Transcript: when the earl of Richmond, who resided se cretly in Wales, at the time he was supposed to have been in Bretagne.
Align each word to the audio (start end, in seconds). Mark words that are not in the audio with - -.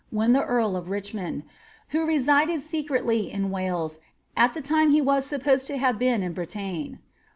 when 0.09 0.33
the 0.33 0.43
earl 0.43 0.75
of 0.75 0.89
Richmond, 0.89 1.43
who 1.89 2.03
resided 2.07 2.61
se 2.61 2.83
cretly 2.85 3.29
in 3.31 3.51
Wales, 3.51 3.99
at 4.35 4.55
the 4.55 4.59
time 4.61 4.89
he 4.89 4.99
was 4.99 5.27
supposed 5.27 5.67
to 5.67 5.77
have 5.77 5.99
been 5.99 6.23
in 6.23 6.33
Bretagne. 6.33 6.97